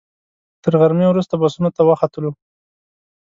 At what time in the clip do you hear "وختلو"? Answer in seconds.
1.89-2.31